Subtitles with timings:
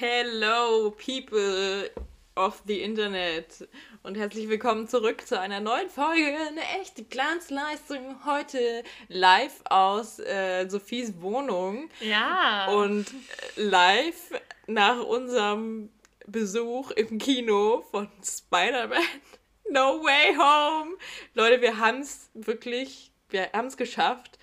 [0.00, 1.90] Hello, people
[2.36, 3.68] of the Internet.
[4.04, 6.36] Und herzlich willkommen zurück zu einer neuen Folge.
[6.46, 8.24] Eine echte Glanzleistung.
[8.24, 11.90] Heute live aus äh, Sophies Wohnung.
[11.98, 12.68] Ja.
[12.68, 13.06] Und
[13.56, 15.90] live nach unserem
[16.28, 19.02] Besuch im Kino von Spider-Man
[19.68, 20.96] No Way Home.
[21.34, 24.38] Leute, wir haben es wirklich, wir haben es geschafft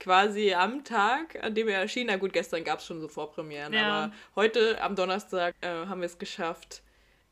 [0.00, 2.06] quasi am Tag, an dem er erschien.
[2.06, 4.04] Na gut, gestern gab es schon so Vorpremieren, Ja.
[4.04, 6.82] aber heute am Donnerstag äh, haben wir es geschafft,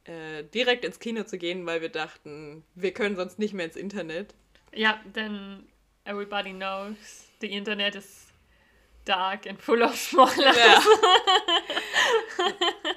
[0.04, 3.77] äh, direkt ins Kino zu gehen, weil wir dachten, wir können sonst nicht mehr ins
[3.77, 4.34] Internet.
[4.72, 5.66] Ja, denn
[6.05, 8.27] everybody knows the Internet is
[9.05, 10.56] dark and full of spoilers.
[10.56, 10.83] Ja.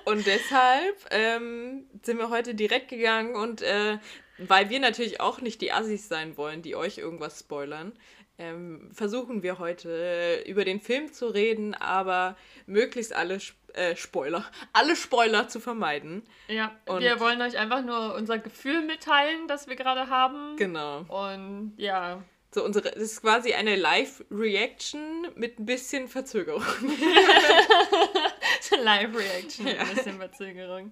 [0.05, 3.97] und deshalb ähm, sind wir heute direkt gegangen und äh,
[4.37, 7.93] weil wir natürlich auch nicht die Assis sein wollen, die euch irgendwas spoilern,
[8.39, 12.35] ähm, versuchen wir heute äh, über den Film zu reden, aber
[12.65, 13.39] möglichst alle
[13.73, 14.43] äh, Spoiler,
[14.73, 16.23] alle Spoiler zu vermeiden.
[16.47, 20.55] Ja, Und- wir wollen euch einfach nur unser Gefühl mitteilen, das wir gerade haben.
[20.57, 21.01] Genau.
[21.07, 26.63] Und ja, So unsere, das ist quasi eine Live-Reaction mit ein bisschen Verzögerung.
[28.83, 29.73] Live-Reaction, Ja.
[29.79, 30.91] ein bisschen Verzögerung.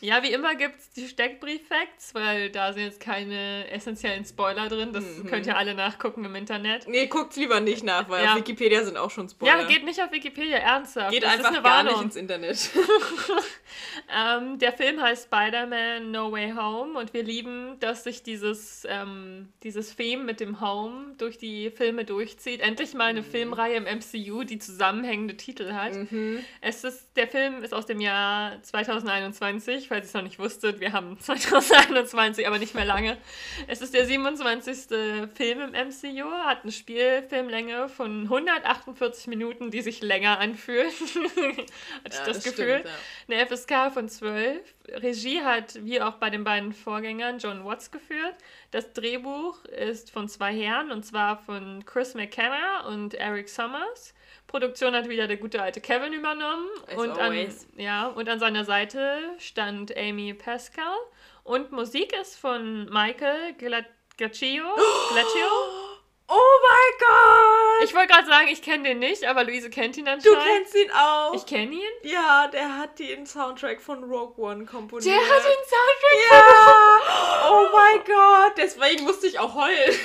[0.00, 4.92] Ja, wie immer gibt es die Steckbrief-Facts, weil da sind jetzt keine essentiellen Spoiler drin.
[4.92, 5.26] Das Mhm.
[5.26, 6.86] könnt ihr alle nachgucken im Internet.
[6.88, 8.32] Nee, guckt's lieber nicht nach, weil Ja.
[8.32, 9.60] auf Wikipedia sind auch schon Spoiler.
[9.62, 11.10] Ja, geht nicht auf Wikipedia, ernsthaft.
[11.12, 11.94] Geht das einfach ist eine gar Warnung.
[11.94, 12.70] nicht ins Internet.
[14.14, 19.48] Ähm, der Film heißt Spider-Man No Way Home und wir lieben, dass sich dieses, ähm,
[19.62, 22.60] dieses Theme mit dem Home durch die Filme durchzieht.
[22.60, 25.94] Endlich mal eine Filmreihe im MCU, die zusammenhängende Titel hat.
[25.94, 26.44] mhm.
[26.60, 30.80] Es ist, der Film ist aus dem Jahr 2021, falls ihr es noch nicht wusstet.
[30.80, 33.18] Wir haben 2021, aber nicht mehr lange.
[33.66, 34.86] Es ist der 27.
[35.34, 40.92] Film im MCU, hat eine Spielfilmlänge von 148 Minuten, die sich länger anfühlt.
[40.92, 41.66] Hatte
[42.08, 42.80] ich Ja, das, das Gefühl.
[42.80, 42.94] stimmt,
[43.28, 44.74] Eine FSK von 12.
[44.88, 48.34] Regie hat, wie auch bei den beiden Vorgängern, John Watts geführt.
[48.70, 54.14] Das Drehbuch ist von zwei Herren, und zwar von Chris McKenna und Eric Summers.
[54.52, 56.68] Produktion hat wieder der gute alte Kevin übernommen.
[56.86, 57.66] As und, an, always.
[57.76, 60.94] ja, und an seiner Seite stand Amy Pascal.
[61.42, 63.86] Und Musik ist von Michael Gla-.
[64.18, 64.64] Giacchio?
[66.34, 67.84] Oh mein Gott!
[67.88, 70.40] Ich wollte gerade sagen, ich kenne den nicht, aber Luise kennt ihn du anscheinend.
[70.42, 71.34] kennst ihn auch.
[71.34, 71.82] Ich kenne ihn.
[72.04, 75.14] ja, der hat den Soundtrack von Rogue One komponiert.
[75.14, 77.00] Der hat den Soundtrack Ja!
[77.50, 78.54] Oh mein Gott!
[78.56, 79.94] Deswegen musste ich auch heulen.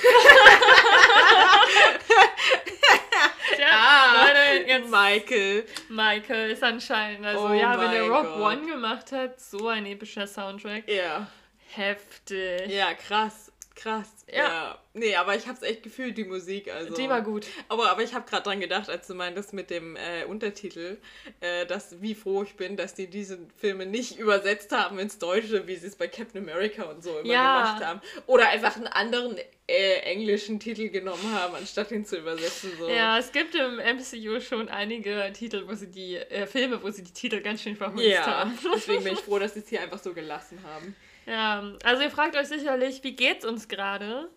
[3.58, 5.66] Ja, Ah, Leute, jetzt Michael.
[5.90, 7.26] Michael ist anscheinend.
[7.26, 8.40] Also Oh ja, wenn er mein Rock Gott.
[8.58, 10.88] One gemacht hat, so ein epischer Soundtrack.
[10.90, 11.28] Ja.
[11.74, 12.68] Heftig.
[12.72, 13.52] Ja, krass.
[13.78, 14.26] Krass.
[14.28, 14.38] Ja.
[14.38, 14.82] Ja.
[14.94, 16.74] Nee, aber ich hab's echt gefühlt, die Musik.
[16.74, 16.96] Also.
[16.96, 17.46] Die war gut.
[17.70, 20.98] Aber, aber ich habe gerade dran gedacht, als du meintest mit dem äh, Untertitel,
[21.42, 25.68] äh, dass wie froh ich bin, dass die diese Filme nicht übersetzt haben ins Deutsche,
[25.68, 27.62] wie sie es bei Captain America und so immer Ja.
[27.66, 28.02] gemacht haben.
[28.26, 32.72] Oder einfach einen anderen äh, englischen Titel genommen haben, anstatt ihn zu übersetzen.
[32.80, 32.90] So.
[32.90, 37.04] Ja, es gibt im MCU schon einige Titel, wo sie die äh, Filme, wo sie
[37.04, 38.58] die Titel ganz schön verhunzt Ja, haben.
[38.74, 40.96] deswegen bin ich froh, dass sie es hier einfach so gelassen haben.
[41.28, 44.30] Ja, also ihr fragt euch sicherlich, wie geht's uns gerade?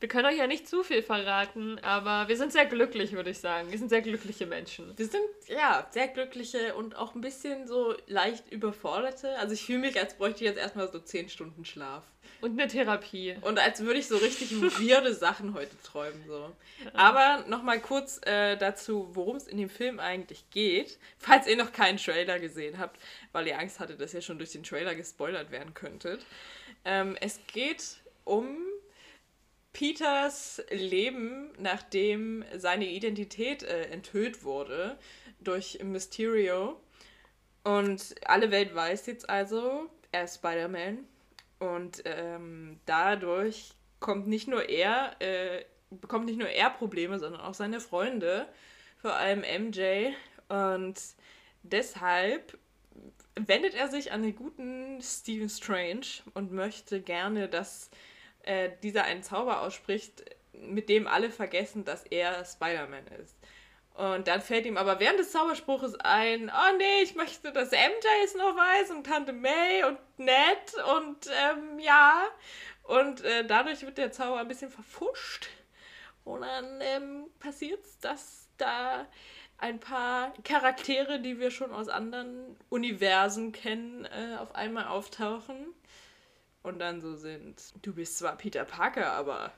[0.00, 3.40] Wir können euch ja nicht zu viel verraten, aber wir sind sehr glücklich, würde ich
[3.40, 3.72] sagen.
[3.72, 4.96] Wir sind sehr glückliche Menschen.
[4.96, 9.36] Wir sind, ja, sehr glückliche und auch ein bisschen so leicht überforderte.
[9.38, 12.04] Also ich fühle mich, als bräuchte ich jetzt erstmal so 10 Stunden Schlaf.
[12.40, 13.36] Und eine Therapie.
[13.40, 16.22] Und als würde ich so richtig weirde Sachen heute träumen.
[16.26, 16.52] So.
[16.92, 20.98] Aber nochmal kurz äh, dazu, worum es in dem Film eigentlich geht.
[21.18, 23.00] Falls ihr noch keinen Trailer gesehen habt,
[23.32, 26.24] weil ihr Angst hattet, dass ihr schon durch den Trailer gespoilert werden könntet.
[26.84, 28.56] Ähm, es geht um
[29.72, 34.98] Peters Leben, nachdem seine Identität äh, enthüllt wurde
[35.40, 36.80] durch Mysterio.
[37.64, 41.04] Und alle Welt weiß jetzt also, er ist Spider-Man.
[41.58, 47.54] Und ähm, dadurch kommt nicht nur er, äh, bekommt nicht nur er Probleme, sondern auch
[47.54, 48.46] seine Freunde,
[48.98, 50.12] vor allem MJ.
[50.48, 51.00] Und
[51.62, 52.58] deshalb
[53.34, 57.90] wendet er sich an den guten Stephen Strange und möchte gerne, dass
[58.42, 63.37] äh, dieser einen Zauber ausspricht, mit dem alle vergessen, dass er Spider-Man ist.
[63.98, 68.06] Und dann fällt ihm aber während des Zauberspruches ein, oh nee, ich möchte, dass MJ
[68.24, 72.28] es noch weiß und Tante May und Ned und ähm, ja.
[72.84, 75.48] Und äh, dadurch wird der Zauber ein bisschen verfuscht.
[76.22, 79.04] Und dann ähm, passiert es, dass da
[79.56, 85.74] ein paar Charaktere, die wir schon aus anderen Universen kennen, äh, auf einmal auftauchen.
[86.62, 89.52] Und dann so sind, du bist zwar Peter Parker, aber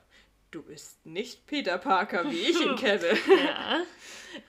[0.51, 3.17] du bist nicht Peter Parker, wie ich ihn kenne.
[3.45, 3.81] Ja.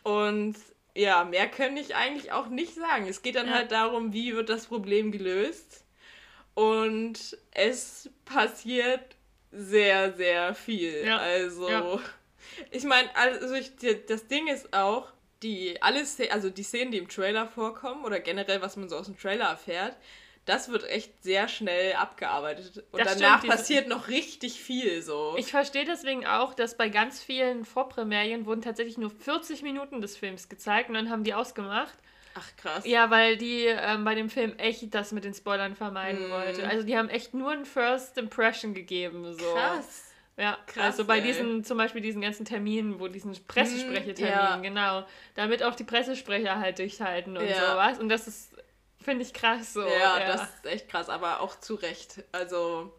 [0.02, 0.56] Und
[0.94, 3.06] ja, mehr kann ich eigentlich auch nicht sagen.
[3.08, 3.54] Es geht dann Ja.
[3.54, 5.84] halt darum, wie wird das Problem gelöst.
[6.54, 9.16] Und es passiert
[9.50, 11.04] sehr, sehr viel.
[11.06, 11.19] Ja.
[11.19, 12.00] Also, Ja.
[12.70, 13.72] ich meine, also ich,
[14.06, 15.08] das Ding ist auch,
[15.43, 19.06] die alle also die Szenen, die im Trailer vorkommen oder generell, was man so aus
[19.06, 19.96] dem Trailer erfährt,
[20.44, 22.84] das wird echt sehr schnell abgearbeitet.
[22.92, 25.34] Und Das danach stimmt, passiert noch richtig viel so.
[25.38, 30.16] Ich verstehe deswegen auch, dass bei ganz vielen Vorpremierien wurden tatsächlich nur 40 Minuten des
[30.16, 31.94] Films gezeigt und dann haben die ausgemacht.
[32.34, 32.86] Ach krass.
[32.86, 36.30] Ja, weil die ähm, bei dem Film echt das mit den Spoilern vermeiden Mm.
[36.30, 36.66] wollte.
[36.66, 39.32] Also die haben echt nur ein First Impression gegeben.
[39.34, 39.52] So.
[39.52, 40.08] Krass.
[40.38, 41.22] Ja, Krass, also bei ey.
[41.22, 44.56] diesen, zum Beispiel diesen ganzen Terminen, wo diesen Pressesprechertermin, ja.
[44.56, 45.04] genau,
[45.34, 47.72] damit auch die Pressesprecher halt durchhalten und Ja.
[47.72, 47.98] sowas.
[47.98, 48.51] Und das ist,
[49.02, 49.87] finde ich krass so.
[49.87, 52.25] Ja, das ist echt krass, aber auch zu Recht.
[52.32, 52.93] Also,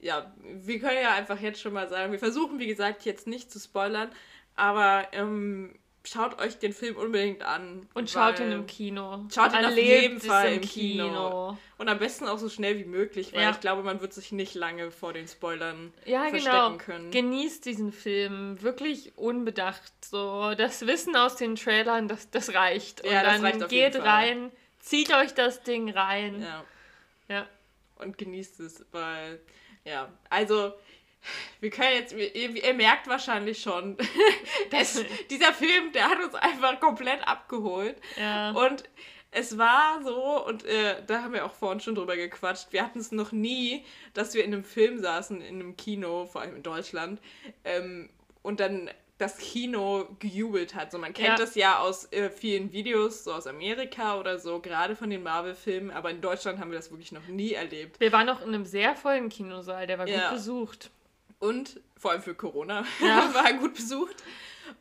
[0.00, 3.50] ja, wir können ja einfach jetzt schon mal sagen, wir versuchen, wie gesagt, jetzt nicht
[3.50, 4.10] zu spoilern,
[4.56, 7.88] aber ähm, schaut euch den Film unbedingt an.
[7.94, 9.24] Und schaut ihn im Kino.
[9.32, 11.56] Schaut ihn auf jeden Fall im Kino.
[11.78, 13.50] Und am besten auch so schnell wie möglich, weil Ja.
[13.50, 16.76] ich glaube, man wird sich nicht lange vor den Spoilern Ja, verstecken genau.
[16.78, 17.10] können.
[17.12, 18.60] Genießt diesen Film.
[18.62, 19.92] Wirklich unbedacht.
[20.04, 23.02] So, das Wissen aus den Trailern, das, das reicht.
[23.02, 24.08] Und Ja, das dann reicht auf jeden geht Fall.
[24.10, 26.42] rein, zieht euch das Ding rein.
[26.42, 26.64] ja.
[27.28, 27.48] Ja.
[27.96, 29.40] und genießt es, weil,
[29.84, 30.74] ja, also,
[31.60, 33.96] wir können jetzt, ihr, ihr merkt wahrscheinlich schon,
[34.70, 37.96] es, dieser Film, der hat uns einfach komplett abgeholt.
[38.18, 38.50] Ja.
[38.50, 38.84] Und
[39.30, 42.98] es war so, und äh, da haben wir auch vorhin schon drüber gequatscht, wir hatten
[42.98, 46.62] es noch nie, dass wir in einem Film saßen, in einem Kino, vor allem in
[46.62, 47.20] Deutschland,
[47.64, 48.10] ähm,
[48.42, 48.90] und dann
[49.22, 50.90] das Kino gejubelt hat.
[50.92, 51.36] So, man kennt Ja.
[51.36, 55.90] das ja aus äh, vielen Videos, so aus Amerika oder so, gerade von den Marvel-Filmen,
[55.90, 57.98] aber in Deutschland haben wir das wirklich noch nie erlebt.
[58.00, 60.28] Wir waren noch in einem sehr vollen Kinosaal, der war Ja.
[60.28, 60.90] gut besucht.
[61.38, 63.30] Und vor allem für Corona Ja.
[63.34, 64.16] war er gut besucht.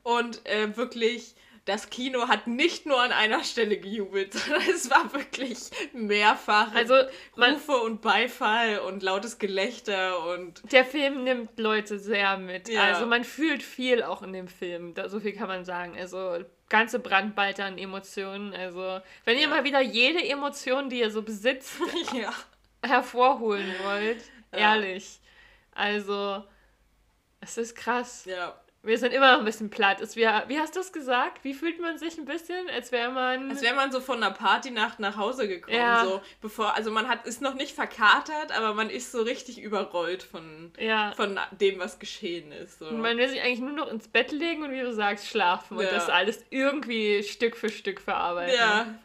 [0.04, 1.36] Und äh, wirklich,
[1.66, 5.60] das Kino hat nicht nur an einer Stelle gejubelt, sondern es war wirklich
[5.94, 6.96] mehrfach Also,
[7.38, 12.68] Rufe und Beifall und lautes Gelächter und der Film nimmt Leute sehr mit.
[12.68, 12.84] Ja.
[12.84, 14.94] Also, man fühlt viel auch in dem Film.
[14.96, 15.96] Da, so viel kann man sagen.
[15.98, 18.54] Also, ganze Brandweite an Emotionen.
[18.54, 19.50] Also, wenn ihr Ja.
[19.50, 21.74] mal wieder jede Emotion, die ihr so besitzt,
[22.14, 22.34] ja.
[22.84, 25.20] hervorholen wollt, ehrlich.
[25.74, 26.44] Also,
[27.40, 28.26] es ist krass.
[28.26, 28.60] ja.
[28.84, 30.02] Wir sind immer noch ein bisschen platt.
[30.02, 31.44] Ist wie, wie hast du es gesagt?
[31.44, 33.52] Wie fühlt man sich ein bisschen, als wäre man.
[33.52, 35.78] Als wäre man so von einer Partynacht nach Hause gekommen.
[35.78, 36.04] Ja.
[36.04, 40.24] So, bevor, also man hat, ist noch nicht verkatert, aber man ist so richtig überrollt
[40.24, 41.12] von, ja.
[41.12, 42.80] von dem, was geschehen ist.
[42.80, 42.88] So.
[42.88, 45.78] Und man will sich eigentlich nur noch ins Bett legen und wie du sagst, schlafen
[45.78, 45.92] und Ja.
[45.92, 48.56] das alles irgendwie Stück für Stück verarbeiten.
[48.56, 48.96] Ja,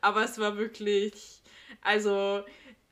[0.00, 1.42] aber es war wirklich,
[1.82, 2.42] also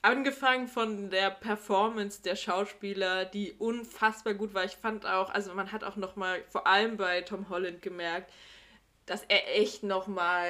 [0.05, 4.65] angefangen von der Performance der Schauspieler, die unfassbar gut war.
[4.65, 8.31] Ich fand auch, also man hat auch noch mal, vor allem bei Tom Holland gemerkt,
[9.06, 10.47] dass er echt noch mal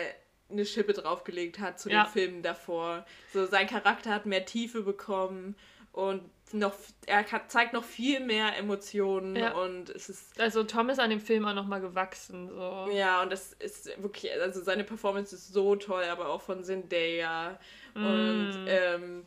[0.50, 2.04] eine Schippe draufgelegt hat zu Ja.
[2.04, 3.06] den Filmen davor.
[3.32, 5.56] So sein Charakter hat mehr Tiefe bekommen
[5.92, 6.22] und
[6.52, 6.74] noch,
[7.06, 9.52] er kann, zeigt noch viel mehr Emotionen Ja.
[9.54, 12.48] und es ist Also Tom ist an dem Film auch nochmal gewachsen.
[12.48, 12.88] So.
[12.92, 17.58] ja, und das ist wirklich, also seine Performance ist so toll, aber auch von Zendaya
[17.94, 18.66] und Mm.
[18.68, 19.26] ähm,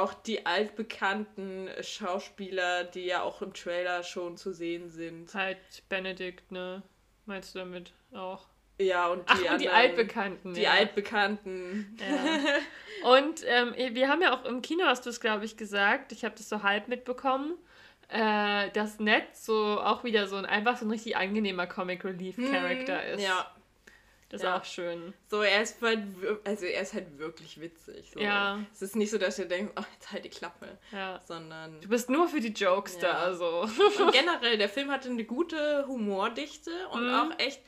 [0.00, 5.34] auch die altbekannten Schauspieler, die ja auch im Trailer schon zu sehen sind.
[5.34, 5.58] Halt
[5.88, 6.82] Benedikt, ne?
[7.26, 8.46] Meinst du damit auch?
[8.78, 10.54] Ja, und die Ach, und die anderen, Altbekannten.
[10.54, 10.70] Die ja.
[10.72, 11.98] altbekannten.
[11.98, 12.54] Ja.
[13.10, 16.24] Und ähm, wir haben ja auch im Kino, hast du es, glaube ich, gesagt, ich
[16.24, 17.54] habe das so halb mitbekommen,
[18.08, 22.36] äh, dass Ned so auch wieder so ein einfach so ein richtig angenehmer Comic Relief
[22.36, 23.20] Character ist.
[23.20, 23.50] Hm, Ja,
[24.28, 24.56] Das ja.
[24.56, 25.14] ist auch schön.
[25.28, 26.00] so er ist halt,
[26.44, 28.10] also er ist halt wirklich witzig.
[28.12, 28.18] So.
[28.20, 28.58] Ja.
[28.72, 31.20] Es ist nicht so, dass ihr denkt, oh, jetzt halt die Klappe, Ja.
[31.24, 33.00] sondern Du bist nur für die Jokes Ja.
[33.30, 33.60] da, so.
[33.62, 33.70] Und
[34.12, 37.14] generell, der Film hatte eine gute Humordichte und Mhm.
[37.14, 37.60] auch echt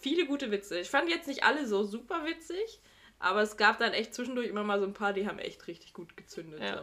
[0.00, 0.78] viele gute Witze.
[0.80, 2.80] Ich fand jetzt nicht alle so super witzig,
[3.18, 5.94] aber es gab dann echt zwischendurch immer mal so ein paar, die haben echt richtig
[5.94, 6.60] gut gezündet.
[6.60, 6.76] Ja.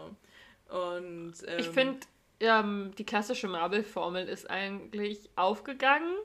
[0.70, 0.76] So.
[0.76, 2.00] Und ähm, Ich finde,
[2.40, 6.16] ähm, die klassische Marvel-Formel ist eigentlich aufgegangen.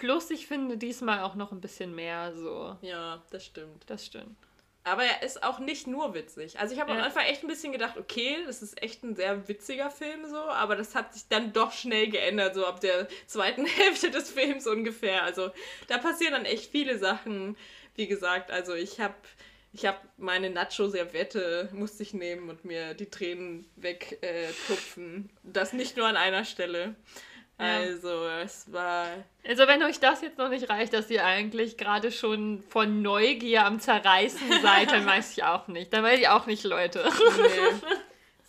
[0.00, 2.74] Plus, ich finde diesmal auch noch ein bisschen mehr so.
[2.80, 3.84] Ja, das stimmt.
[3.86, 4.34] Das stimmt.
[4.82, 6.58] Aber er ist auch nicht nur witzig.
[6.58, 7.04] Also ich habe am Ja.
[7.04, 10.74] Anfang echt ein bisschen gedacht, okay, das ist echt ein sehr witziger Film so, aber
[10.74, 15.22] das hat sich dann doch schnell geändert, so ab der zweiten Hälfte des Films ungefähr.
[15.22, 15.50] Also
[15.86, 17.58] da passieren dann echt viele Sachen.
[17.94, 19.14] Wie gesagt, also ich habe
[19.74, 24.22] ich hab meine Nacho-Servette musste ich nehmen und mir die Tränen wegtupfen.
[24.22, 25.30] Äh, tupfen.
[25.42, 26.96] das nicht nur an einer Stelle.
[27.60, 27.76] Ja.
[27.76, 29.06] Also es war
[29.46, 33.66] Also, wenn euch das jetzt noch nicht reicht, dass ihr eigentlich gerade schon von Neugier
[33.66, 35.92] am Zerreißen seid, dann weiß ich auch nicht.
[35.92, 37.04] Dann weiß ich auch nicht, Leute.
[37.36, 37.92] Nee.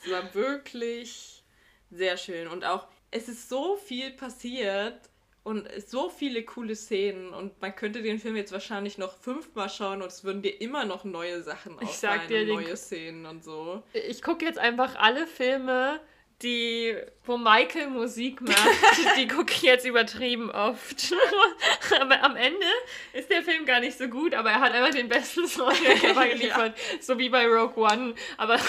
[0.03, 1.43] es war wirklich
[1.91, 2.47] sehr schön.
[2.47, 4.97] Und auch, es ist so viel passiert
[5.43, 10.01] und so viele coole Szenen und man könnte den Film jetzt wahrscheinlich noch fünfmal schauen
[10.01, 13.43] und es würden dir immer noch neue Sachen Ich sag dir, auffallen, neue Szenen und
[13.43, 13.81] so.
[13.93, 15.99] Ich gucke jetzt einfach alle Filme,
[16.41, 16.95] die,
[17.25, 18.57] wo Michael Musik macht,
[19.17, 21.13] die gucke ich jetzt übertrieben oft.
[21.99, 22.65] aber am Ende
[23.13, 26.27] ist der Film gar nicht so gut, aber er hat einfach den besten Song ever
[26.29, 26.77] geliefert.
[26.99, 28.15] So wie bei Rogue One.
[28.37, 28.59] Aber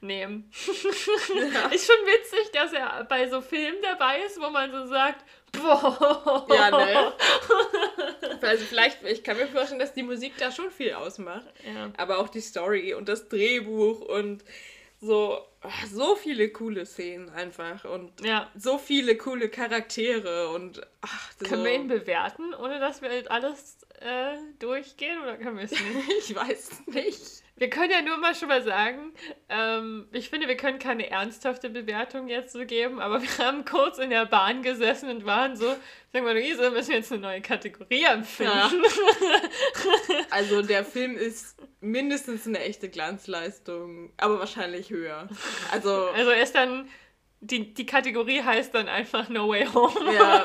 [0.00, 0.24] nee.
[0.24, 6.46] Ist schon witzig, dass er bei so Filmen dabei ist, wo man so sagt, boah.
[6.50, 7.12] Ja, ne?
[8.42, 11.46] Also vielleicht, ich kann mir vorstellen, dass die Musik da schon viel ausmacht.
[11.64, 11.90] Ja.
[11.96, 14.44] Aber auch die Story und das Drehbuch und
[15.04, 15.38] so,
[15.92, 18.50] so viele coole Szenen einfach und Ja.
[18.56, 21.46] so viele coole Charaktere und ach, so.
[21.46, 25.82] Können wir ihn bewerten, ohne dass wir alles äh, durchgehen oder können wir es nicht?
[26.18, 27.42] Ich weiß nicht.
[27.56, 29.12] Wir können ja nur mal schon mal sagen,
[29.48, 33.98] ähm, ich finde, wir können keine ernsthafte Bewertung jetzt so geben, aber wir haben kurz
[33.98, 35.76] in der Bahn gesessen und waren so,
[36.12, 38.52] sag mal, Luise, müssen wir jetzt eine neue Kategorie empfinden?
[38.52, 38.70] Ja.
[40.30, 45.28] Also der Film ist mindestens eine echte Glanzleistung, aber wahrscheinlich höher.
[45.70, 46.88] Also Also ist dann,
[47.40, 50.14] die, die Kategorie heißt dann einfach No Way Home.
[50.14, 50.42] ja,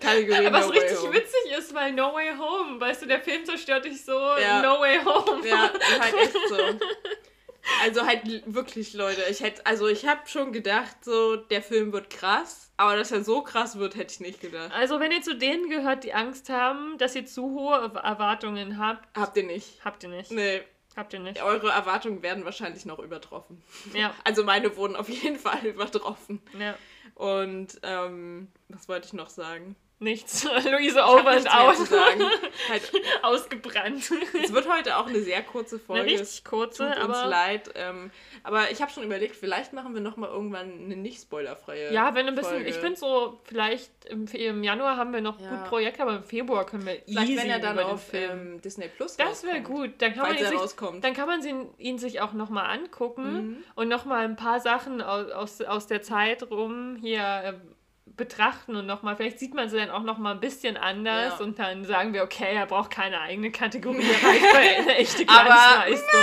[0.00, 3.84] Kategorie Was No richtig witzig ist, weil No Way Home, weißt du, der Film zerstört
[3.84, 4.60] dich so, Ja.
[4.62, 5.46] No Way Home.
[5.48, 6.56] Ja, halt echt so.
[7.82, 9.22] Also halt wirklich, Leute.
[9.30, 13.22] Ich hätte, also ich habe schon gedacht, so der Film wird krass, aber dass er
[13.22, 14.72] so krass wird, hätte ich nicht gedacht.
[14.72, 19.06] Also wenn ihr zu denen gehört, die Angst haben, dass ihr zu hohe Erwartungen habt,
[19.16, 19.84] Habt ihr nicht?
[19.84, 20.30] habt ihr nicht.
[20.30, 20.62] Nee,
[20.96, 21.42] Habt ihr nicht.
[21.42, 23.62] eure Erwartungen werden wahrscheinlich noch übertroffen.
[23.94, 26.40] Ja, Also meine wurden auf jeden Fall übertroffen.
[26.58, 26.74] ja.
[27.14, 29.76] Und ähm, was wollte ich noch sagen?
[29.98, 30.44] Nichts.
[30.64, 31.76] Luise over and out.
[32.70, 34.10] Halt, Ausgebrannt.
[34.42, 36.02] es wird heute auch eine sehr kurze Folge.
[36.02, 37.28] Eine Es richtig kurze, Tut uns aber.
[37.28, 37.70] leid.
[37.74, 38.10] Ähm,
[38.42, 42.26] aber ich habe schon überlegt, vielleicht machen wir nochmal irgendwann eine nicht spoilerfreie Ja, wenn
[42.28, 42.68] ein bisschen, Folge.
[42.70, 45.50] ich finde so, vielleicht im, im Januar haben wir noch Ja.
[45.50, 48.88] gut Projekte, aber im Februar können wir Vielleicht, easy wenn er dann auf ähm, Disney
[48.88, 49.94] Plus das wäre gut.
[49.98, 51.04] Dann kann, man ihn sich, rauskommt.
[51.04, 53.56] dann kann man ihn, ihn sich auch nochmal angucken Mhm.
[53.74, 57.52] und nochmal ein paar Sachen aus, aus, aus der Zeit rum hier äh,
[58.20, 61.44] betrachten und nochmal, vielleicht sieht man sie dann auch nochmal ein bisschen anders Ja.
[61.44, 65.24] und dann sagen wir, okay, er braucht keine eigene Kategorie, er reicht bei eine echte
[65.28, 66.20] Aber- Glanzleistung.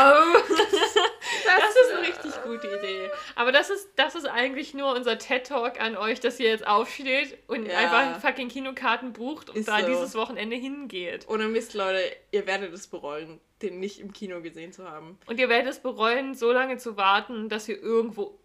[0.00, 0.94] Aber Das,
[1.46, 3.10] Das ist eine richtig gute Idee.
[3.34, 7.36] Aber das ist, das ist eigentlich nur unser TED-Talk an euch, dass ihr jetzt aufsteht
[7.48, 7.78] und Ja.
[7.78, 9.86] einfach fucking Kinokarten bucht und Ist da so.
[9.86, 11.26] dieses Wochenende hingeht.
[11.28, 12.00] Ohne Mist, Leute,
[12.30, 15.18] ihr werdet es bereuen, den nicht im Kino gesehen zu haben.
[15.26, 18.38] Und ihr werdet es bereuen, so lange zu warten, dass ihr irgendwo,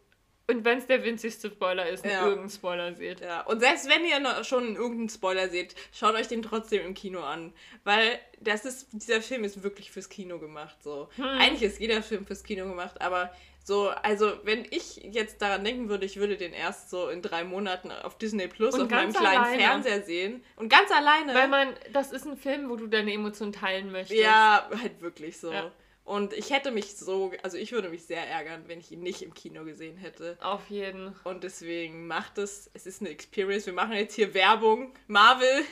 [0.47, 2.23] und wenn es der winzigste Spoiler ist, Ja.
[2.23, 3.21] irgendeinen Spoiler seht.
[3.21, 6.93] Ja, und selbst wenn ihr noch schon irgendeinen Spoiler seht, schaut euch den trotzdem im
[6.93, 7.53] Kino an.
[7.83, 10.75] Weil das ist, dieser Film ist wirklich fürs Kino gemacht.
[10.83, 11.09] So.
[11.15, 11.23] Hm.
[11.25, 13.33] Eigentlich ist jeder Film fürs Kino gemacht, aber
[13.65, 17.45] so, also wenn ich jetzt daran denken würde, ich würde den erst so in drei
[17.45, 19.57] Monaten auf Disney Plus Und auf meinem kleinen alleine.
[19.57, 20.43] Fernseher sehen.
[20.57, 21.33] Und ganz alleine.
[21.33, 24.19] Weil man, das ist ein Film, wo du deine Emotionen teilen möchtest.
[24.19, 25.53] ja, halt wirklich so.
[25.53, 25.71] Ja.
[26.05, 29.21] Und ich hätte mich so, also ich würde mich sehr ärgern, wenn ich ihn nicht
[29.21, 30.37] im Kino gesehen hätte.
[30.41, 31.15] Auf jeden.
[31.23, 33.65] Und deswegen macht es, es ist eine Experience.
[33.65, 34.93] Wir machen jetzt hier Werbung.
[35.07, 35.63] Marvel,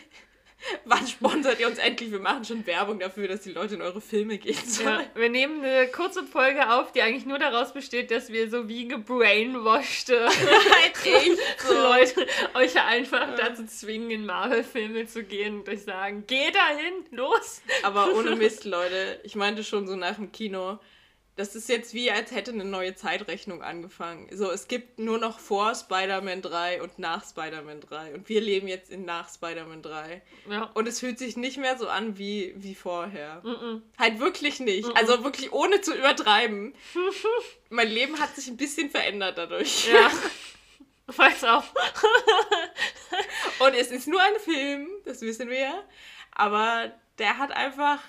[0.85, 2.11] wann sponsert ihr uns endlich?
[2.11, 5.05] Wir machen schon Werbung dafür, dass die Leute in eure Filme gehen Ja, sollen.
[5.15, 8.87] wir nehmen eine kurze Folge auf, die eigentlich nur daraus besteht, dass wir so wie
[8.87, 11.73] gebrainwashed echt so.
[11.73, 17.61] Leute euch einfach dazu zwingen, in Marvel-Filme zu gehen und euch sagen, geh dahin, los!
[17.83, 19.19] Aber ohne Mist, Leute.
[19.23, 20.79] Ich meinte schon so nach dem Kino.
[21.37, 24.27] Das ist jetzt wie, als hätte eine neue Zeitrechnung angefangen.
[24.31, 28.13] So, es gibt nur noch vor Spider-Man 3 und nach Spider-Man 3.
[28.15, 30.21] Und wir leben jetzt in nach Spider-Man 3.
[30.49, 30.63] Ja.
[30.73, 33.41] Und es fühlt sich nicht mehr so an wie, wie vorher.
[33.43, 33.81] Mm-mm.
[33.97, 34.89] Halt wirklich nicht.
[34.95, 36.75] Also wirklich ohne zu übertreiben.
[37.69, 39.87] mein Leben hat sich ein bisschen verändert dadurch.
[39.87, 40.11] Ja.
[41.15, 41.63] Weiß auch.
[43.59, 45.83] Und es ist nur ein Film, das wissen wir ja.
[46.31, 47.99] Aber der hat einfach,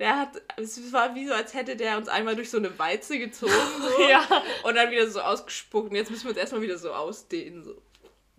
[0.00, 3.18] der hat, es war wie so, als hätte der uns einmal durch so eine Walze
[3.18, 4.26] gezogen so, Ja.
[4.64, 5.90] und dann wieder so ausgespuckt.
[5.90, 7.62] Und jetzt müssen wir uns erstmal wieder so ausdehnen.
[7.62, 7.80] So.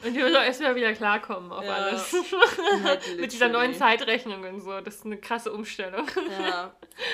[0.03, 1.73] Und wir müssen auch erstmal wieder klarkommen auf Ja.
[1.75, 2.13] alles.
[3.17, 3.73] Mit dieser neuen.
[3.75, 4.81] Zeitrechnung und so.
[4.81, 6.07] Das ist eine krasse Umstellung.
[6.41, 6.73] Ja,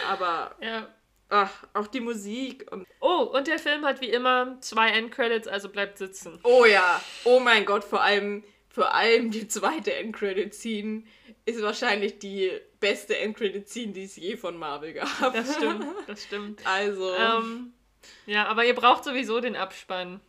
[0.09, 0.87] aber Ja.
[1.29, 5.69] ach, auch die Musik und Oh, und der Film hat wie immer zwei Endcredits, also
[5.69, 6.39] bleibt sitzen.
[6.43, 8.43] Oh ja, oh mein Gott, vor allem,
[8.75, 11.03] vor allem die zweite Endcredit-Scene
[11.45, 12.51] ist wahrscheinlich die
[12.81, 15.33] beste Endcredit-Scene, die es je von Marvel gab.
[15.33, 16.59] Das stimmt, das stimmt.
[16.67, 17.71] Also, Ähm,
[18.25, 20.19] ja, aber ihr braucht sowieso den Abspann.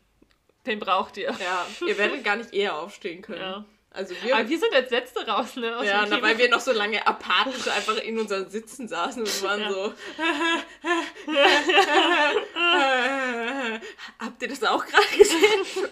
[0.64, 1.34] Den braucht ihr.
[1.40, 3.40] ja, ihr werdet gar nicht eher aufstehen können.
[3.40, 3.64] Ja.
[3.90, 5.76] Also wir, Aber wir sind als Letzte raus, ne?
[5.76, 9.42] Aus ja, na, weil wir noch so lange apathisch einfach in unseren Sitzen saßen und
[9.42, 9.72] waren Ja.
[9.72, 9.92] so.
[14.18, 15.88] Habt ihr das auch gerade gesehen?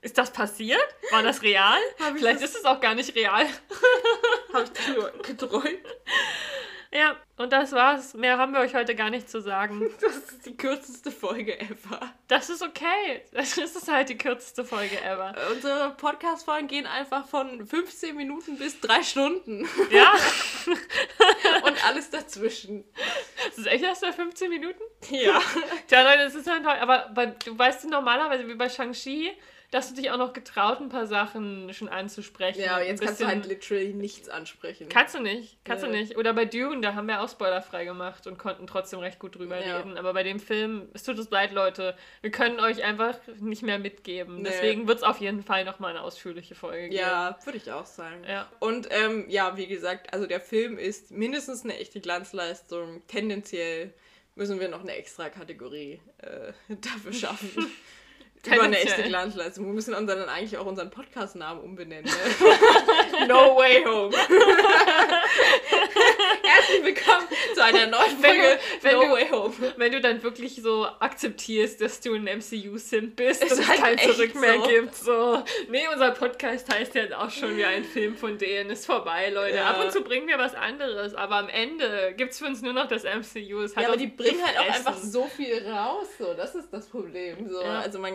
[0.00, 0.80] Ist das passiert?
[1.10, 1.78] War das real?
[2.16, 3.46] Vielleicht ist es auch gar nicht real.
[4.52, 5.78] Habe ich das nur geträumt?
[6.90, 8.14] Ja, und das war's.
[8.14, 9.90] Mehr haben wir euch heute gar nicht zu sagen.
[10.00, 12.00] Das ist die kürzeste Folge ever.
[12.28, 13.22] Das ist okay.
[13.32, 15.34] Das ist halt die kürzeste Folge ever.
[15.50, 19.68] Unsere Podcast-Folgen gehen einfach von 15 Minuten bis 3 Stunden.
[19.90, 20.14] Ja?
[21.62, 22.84] Und alles dazwischen.
[23.48, 24.82] Das ist echt erst bei 15 Minuten?
[25.10, 25.42] Ja.
[25.88, 26.76] Tja, Leute, das ist halt toll.
[26.80, 29.36] Aber bei, du weißt normalerweise wie bei Shang-Chi,
[29.70, 32.60] dass du dich auch noch getraut, ein paar Sachen schon anzusprechen.
[32.62, 34.88] Ja, jetzt kannst du halt literally nichts ansprechen.
[34.88, 36.00] Kannst du nicht, kannst du Nee.
[36.00, 36.16] nicht.
[36.16, 39.62] Oder bei Dune, da haben wir auch spoilerfrei gemacht und konnten trotzdem recht gut drüber
[39.62, 39.76] Ja.
[39.78, 39.98] reden.
[39.98, 43.78] Aber bei dem Film, es tut uns leid, Leute, wir können euch einfach nicht mehr
[43.78, 44.36] mitgeben.
[44.36, 44.44] Nee.
[44.44, 47.00] Deswegen wird es auf jeden Fall nochmal eine ausführliche Folge geben.
[47.02, 48.24] Ja, würde ich auch sagen.
[48.26, 48.50] Ja.
[48.60, 53.02] Und ähm, ja, wie gesagt, also der Film ist mindestens eine echte Glanzleistung.
[53.06, 53.92] Tendenziell
[54.34, 57.66] müssen wir noch eine extra Kategorie äh, dafür schaffen.
[58.46, 59.02] Über eine echte.
[59.02, 59.66] Glanzleistung.
[59.66, 62.04] Wir müssen dann eigentlich auch unseren Podcast-Namen umbenennen.
[62.04, 63.26] Ne?
[63.28, 64.14] no Way Home.
[66.68, 69.54] Herzlich willkommen zu einer neuen Wenn du- Folge wenn No du- Way Home.
[69.76, 73.80] Wenn du dann wirklich so akzeptierst, dass du ein MCU-Simp bist Ist und es halt
[73.80, 74.62] kein Zurück mehr so.
[74.66, 74.94] gibt.
[74.94, 78.70] So, nee, unser Podcast heißt ja auch schon wie ein Film von denen.
[78.70, 79.56] Ist vorbei, Leute.
[79.56, 79.70] Ja.
[79.70, 82.72] Ab und zu bringen wir was anderes, aber am Ende gibt es für uns nur
[82.74, 83.62] noch das MCU.
[83.62, 86.06] Ja, aber die bringen halt auch einfach so viel raus.
[86.18, 87.48] So, das ist das Problem.
[87.48, 87.62] So.
[87.62, 87.80] Ja.
[87.80, 88.14] Also man,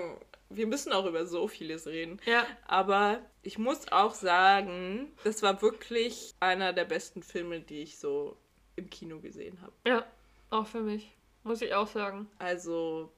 [0.55, 2.19] wir müssen auch über so vieles reden.
[2.25, 7.99] Ja, Aber ich muss auch sagen, das war wirklich einer der besten Filme, die ich
[7.99, 8.37] so
[8.75, 9.73] im Kino gesehen habe.
[9.85, 10.05] ja,
[10.49, 11.11] auch für mich.
[11.43, 12.29] Muss ich auch sagen.
[12.39, 13.11] Also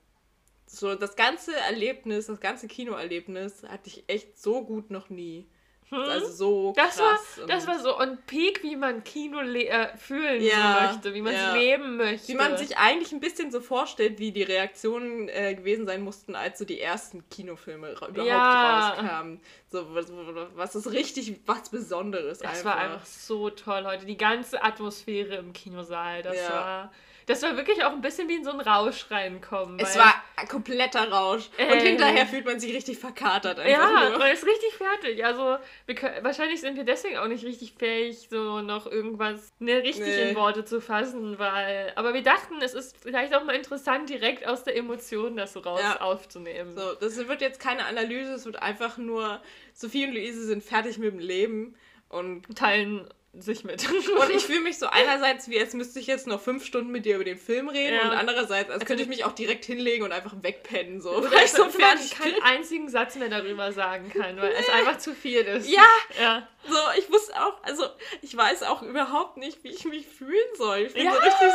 [0.65, 5.47] so das ganze Erlebnis, das ganze Kinoerlebnis hatte ich echt so gut noch nie.
[5.91, 6.73] Also so Hm?
[6.75, 7.39] Das war, krass.
[7.39, 11.33] und das war so on peak, wie man Kino äh, fühlen Ja, möchte, wie man
[11.33, 11.53] es ja.
[11.53, 12.27] leben möchte.
[12.27, 16.35] wie man sich eigentlich ein bisschen so vorstellt, wie die Reaktionen äh, gewesen sein mussten,
[16.35, 18.89] als so die ersten Kinofilme überhaupt Ja.
[18.89, 19.39] rauskamen.
[19.69, 20.11] So, was,
[20.55, 24.05] was ist richtig was Besonderes Das war einfach so toll heute.
[24.05, 26.23] Die ganze Atmosphäre im Kinosaal.
[26.23, 26.91] Das war.
[27.27, 29.79] Das war wirklich auch ein bisschen wie in so einen Rausch reinkommen.
[29.79, 31.49] Es war ein kompletter Rausch.
[31.57, 31.79] Und Ähm.
[31.79, 33.71] hinterher fühlt man sich richtig verkatert einfach
[34.03, 34.19] Ja, nur.
[34.19, 35.25] man ist richtig fertig.
[35.25, 35.57] Also,
[35.95, 40.29] können, wahrscheinlich sind wir deswegen auch nicht richtig fähig, so noch irgendwas ne, richtig Nee.
[40.29, 41.91] in Worte zu fassen, weil.
[41.95, 45.61] Aber wir dachten, es ist vielleicht auch mal interessant, direkt aus der Emotion das so
[45.61, 46.01] raus Ja.
[46.01, 46.77] aufzunehmen.
[46.77, 49.41] So, das wird jetzt keine Analyse, es wird einfach nur,
[49.73, 51.75] Sophie und Luise sind fertig mit dem Leben
[52.09, 53.07] und, Teilen
[53.41, 53.87] sich mit.
[53.89, 57.05] und ich fühle mich so einerseits, wie als müsste ich jetzt noch fünf Stunden mit
[57.05, 58.03] dir über den Film reden Ja.
[58.03, 61.45] und andererseits, als Also könnte ich mich auch direkt hinlegen und einfach wegpennen, so, weil
[61.45, 65.13] ich so man fertig keinen einzigen Satz mehr darüber sagen kann, weil es einfach zu
[65.13, 65.69] viel ist.
[65.69, 65.85] Ja,
[66.19, 66.47] Ja.
[66.67, 67.85] So, ich wusste auch, also,
[68.21, 70.79] ich weiß auch überhaupt nicht, wie ich mich fühlen soll.
[70.79, 71.13] Ich bin Ja.
[71.13, 71.51] so richtig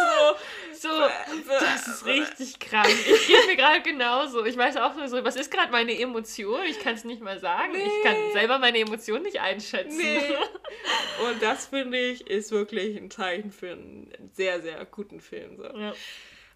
[0.77, 0.89] so...
[0.91, 1.09] So,
[1.49, 2.89] das ist richtig krank.
[2.89, 4.45] Ich geht mir gerade genauso.
[4.45, 6.63] Ich weiß auch nur so, was ist gerade meine Emotion?
[6.65, 7.75] Ich kann es nicht mal sagen.
[7.75, 8.33] Ich kann Nee.
[8.33, 9.97] selber meine Emotion nicht einschätzen.
[9.99, 10.21] Nee.
[11.31, 15.57] Und das finde ich ist wirklich ein Zeichen für einen sehr, sehr guten Film.
[15.59, 15.65] So.
[15.65, 15.93] Ja.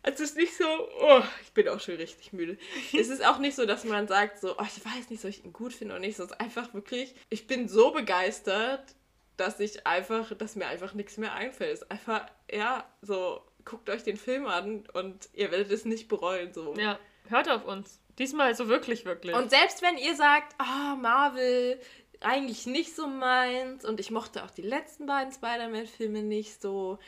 [0.04, 0.66] Also es ist nicht so,
[1.00, 2.58] oh, ich bin auch schon richtig müde.
[2.92, 5.44] es ist auch nicht so, dass man sagt, so, oh, ich weiß nicht, soll ich
[5.44, 6.18] ihn gut finden oder nicht.
[6.18, 8.94] Es ist einfach wirklich, ich bin so begeistert,
[9.38, 11.72] dass ich einfach, dass mir einfach nichts mehr einfällt.
[11.72, 16.08] Es ist einfach, ja, so, guckt euch den Film an und ihr werdet es nicht
[16.08, 16.52] bereuen.
[16.52, 16.74] So.
[16.74, 16.98] ja,
[17.30, 17.98] hört auf uns.
[18.18, 19.34] Diesmal so wirklich, wirklich.
[19.34, 21.80] Und selbst wenn ihr sagt, ah, Marvel,
[22.20, 26.98] eigentlich nicht so meins und ich mochte auch die letzten beiden Spider-Man-Filme nicht so,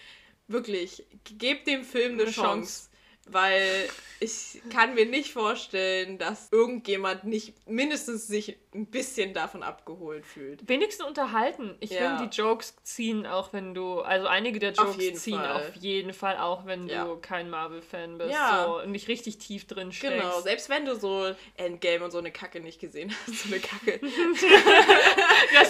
[0.48, 1.04] wirklich,
[1.38, 2.42] gebt dem Film eine, Eine Chance.
[2.42, 2.90] Chance.
[3.28, 3.88] Weil
[4.20, 10.66] ich kann mir nicht vorstellen, dass irgendjemand nicht mindestens sich ein bisschen davon abgeholt fühlt.
[10.68, 11.76] wenigstens unterhalten.
[11.80, 12.16] Ich Ja.
[12.16, 15.52] finde, die Jokes ziehen auch, wenn du, also einige der Jokes ziehen Fall.
[15.52, 17.04] auf jeden Fall auch, wenn Ja.
[17.04, 18.30] du kein Marvel-Fan bist.
[18.30, 18.64] Ja.
[18.66, 20.16] So, und nicht richtig tief drin steckst.
[20.18, 23.61] Genau, selbst wenn du so Endgame und so eine Kacke nicht gesehen hast, so eine
[23.61, 24.00] Kacke.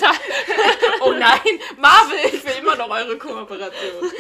[0.03, 0.21] Hat,
[1.01, 4.11] Oh nein, Marvel, ich will immer noch eure Kooperation.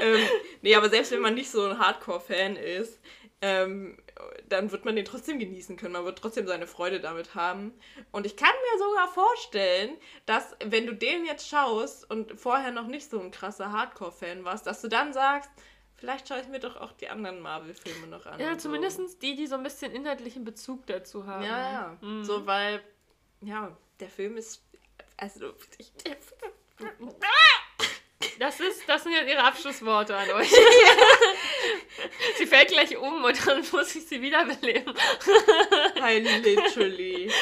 [0.00, 0.28] ähm,
[0.62, 3.00] nee, aber selbst wenn man nicht so ein Hardcore-Fan ist,
[3.40, 3.96] ähm,
[4.48, 5.92] dann wird man den trotzdem genießen können.
[5.92, 7.72] Man wird trotzdem seine Freude damit haben.
[8.12, 12.86] Und ich kann mir sogar vorstellen, dass wenn du den jetzt schaust und vorher noch
[12.86, 15.50] nicht so ein krasser Hardcore-Fan warst, dass du dann sagst,
[15.96, 18.38] vielleicht schaue ich mir doch auch die anderen Marvel-Filme noch an.
[18.40, 18.68] ja, und so.
[18.68, 21.44] zumindest die, die so ein bisschen inhaltlichen Bezug dazu haben.
[21.44, 21.96] Ja, ja.
[22.00, 22.24] Mhm.
[22.24, 22.80] So, weil,
[23.40, 24.62] ja, der Film ist.
[25.16, 25.92] Also, ich,
[28.38, 30.50] Das, ist, das sind jetzt ihre Abschlussworte an euch.
[32.38, 34.94] sie fällt gleich um und dann muss ich sie wiederbeleben.
[35.96, 37.30] Nein, literally.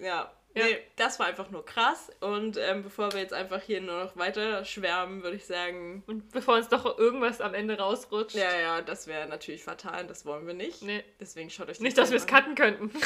[0.00, 0.64] Ja, Ja.
[0.64, 2.10] Nee, das war einfach nur krass.
[2.20, 6.30] Und ähm, bevor wir jetzt einfach hier nur noch weiter schwärmen, würde ich sagen, Und
[6.30, 8.36] bevor uns doch irgendwas am Ende rausrutscht.
[8.36, 10.82] ja, ja, das wäre natürlich fatal und das wollen wir nicht.
[10.82, 11.02] Nee.
[11.20, 12.90] Deswegen schaut euch den Nicht, dass wir es cutten könnten.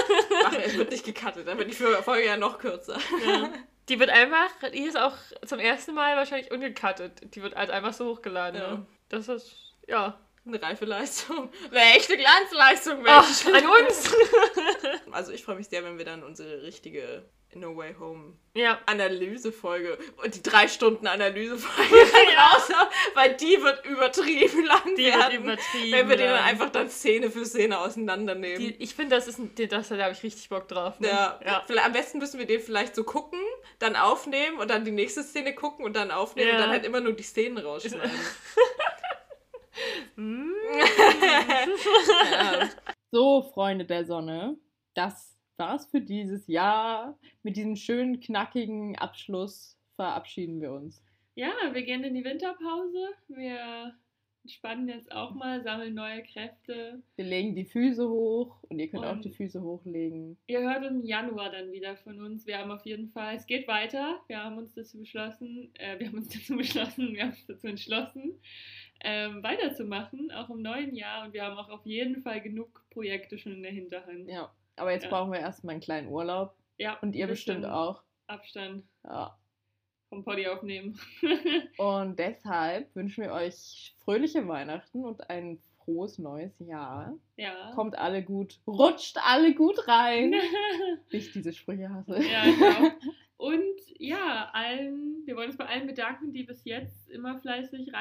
[0.44, 2.98] Ach, es wird nicht gecuttet, dann wird die Folge ja noch kürzer.
[3.26, 3.50] Ja.
[3.88, 7.34] Die wird einfach, die ist auch zum ersten Mal wahrscheinlich ungecuttet.
[7.34, 8.60] Die wird halt einfach so hochgeladen.
[8.60, 8.70] Ja.
[8.76, 8.86] Ne?
[9.08, 10.16] Das ist, ja.
[10.46, 11.50] Eine reife Leistung.
[11.70, 13.46] Eine echte Glanzleistung, Mensch.
[13.46, 14.14] an uns!
[15.12, 17.24] Also ich freue mich sehr, wenn wir dann unsere richtige
[17.54, 18.78] No Way Home ja.
[18.86, 21.96] Analysefolge und die drei Stunden Analysefolge
[22.34, 22.46] Ja.
[22.46, 25.42] raus haben, weil die wird übertrieben lang Die wird werden.
[25.44, 25.92] übertrieben.
[25.92, 28.58] wenn wir die dann einfach dann Szene für Szene auseinandernehmen.
[28.60, 31.00] Die, ich finde, das ist ein, das, da habe ich richtig Bock drauf.
[31.00, 31.08] Ne?
[31.08, 31.40] ja.
[31.44, 31.64] ja.
[31.84, 33.40] Am besten müssen wir den vielleicht so gucken,
[33.80, 36.54] dann aufnehmen und dann die nächste Szene gucken und dann aufnehmen Ja.
[36.54, 38.10] und dann halt immer nur die Szenen rausschneiden.
[40.16, 40.40] Ja.
[43.12, 44.56] So, Freunde der Sonne,
[44.94, 47.18] das war's für dieses Jahr.
[47.42, 51.02] Mit diesem schönen, knackigen Abschluss verabschieden wir uns.
[51.34, 53.08] Ja, wir gehen in die Winterpause.
[53.26, 53.96] Wir
[54.44, 57.02] entspannen jetzt auch mal, sammeln neue Kräfte.
[57.16, 60.36] Wir legen die Füße hoch und ihr könnt auch Und- die Füße hochlegen.
[60.46, 62.46] Ihr hört im Januar dann wieder von uns.
[62.46, 64.20] Wir haben auf jeden Fall, es geht weiter.
[64.28, 67.66] Wir haben uns dazu beschlossen, äh, wir haben uns dazu beschlossen, wir haben uns dazu
[67.66, 68.40] entschlossen,
[69.02, 71.24] ähm, weiterzumachen, auch im neuen Jahr.
[71.24, 74.28] Und wir haben auch auf jeden Fall genug Projekte schon in der Hinterhand.
[74.28, 75.10] Ja, aber jetzt Ja.
[75.10, 76.54] brauchen wir erstmal einen kleinen Urlaub.
[76.78, 78.02] Ja, Und ihr bestimmt auch.
[78.26, 79.36] Abstand Ja.
[80.08, 80.98] vom Poddy aufnehmen.
[81.78, 87.14] Und deshalb wünschen wir euch fröhliche Weihnachten und ein frohes neues Jahr.
[87.36, 87.72] ja.
[87.74, 90.34] Kommt alle gut, rutscht alle gut rein.
[91.10, 92.20] Ich diese Sprüche hasse.
[92.22, 92.92] Ja, auch.
[93.36, 93.62] Und
[93.98, 97.94] ja, allen, wir wollen uns bei allen bedanken, die bis jetzt immer fleißig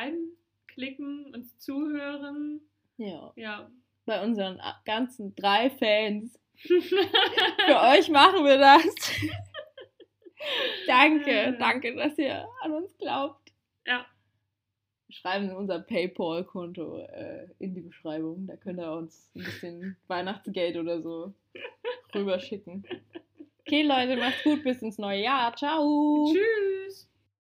[0.79, 2.61] reinklicken, uns zuhören.
[2.97, 3.31] Ja.
[3.35, 3.69] Ja.
[4.05, 6.39] Bei unseren a- ganzen drei Fans.
[6.57, 8.83] Für euch machen wir das.
[10.87, 13.51] danke, danke, dass ihr an uns glaubt.
[13.85, 14.05] Ja.
[15.07, 18.45] Wir schreiben unser PayPal-Konto äh, in die Beschreibung.
[18.47, 21.33] Da könnt ihr uns ein bisschen Weihnachtsgeld oder so
[22.13, 22.85] rüberschicken.
[23.61, 25.55] Okay, Leute, macht's gut, bis ins neue Jahr.
[25.55, 26.31] Ciao.
[26.33, 27.08] Tschüss.